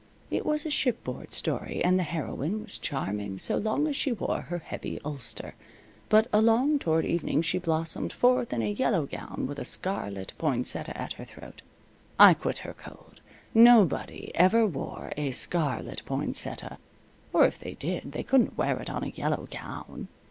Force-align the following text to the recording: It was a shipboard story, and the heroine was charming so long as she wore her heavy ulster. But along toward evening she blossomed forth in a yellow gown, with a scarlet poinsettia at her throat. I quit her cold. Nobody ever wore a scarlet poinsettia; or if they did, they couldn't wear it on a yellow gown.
It 0.31 0.47
was 0.47 0.65
a 0.65 0.71
shipboard 0.71 1.31
story, 1.31 1.83
and 1.83 1.99
the 1.99 2.01
heroine 2.01 2.63
was 2.63 2.79
charming 2.79 3.37
so 3.37 3.57
long 3.57 3.85
as 3.87 3.95
she 3.95 4.11
wore 4.11 4.41
her 4.41 4.57
heavy 4.57 4.99
ulster. 5.05 5.53
But 6.09 6.25
along 6.33 6.79
toward 6.79 7.05
evening 7.05 7.43
she 7.43 7.59
blossomed 7.59 8.11
forth 8.11 8.51
in 8.51 8.63
a 8.63 8.71
yellow 8.71 9.05
gown, 9.05 9.45
with 9.47 9.59
a 9.59 9.63
scarlet 9.63 10.33
poinsettia 10.39 10.97
at 10.99 11.13
her 11.13 11.23
throat. 11.25 11.61
I 12.19 12.33
quit 12.33 12.57
her 12.65 12.73
cold. 12.73 13.21
Nobody 13.53 14.31
ever 14.33 14.65
wore 14.65 15.11
a 15.17 15.29
scarlet 15.29 16.01
poinsettia; 16.07 16.79
or 17.31 17.45
if 17.45 17.59
they 17.59 17.75
did, 17.75 18.11
they 18.13 18.23
couldn't 18.23 18.57
wear 18.57 18.77
it 18.79 18.89
on 18.89 19.03
a 19.03 19.09
yellow 19.13 19.47
gown. 19.51 20.07